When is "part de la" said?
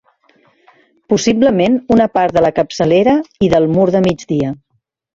2.21-2.53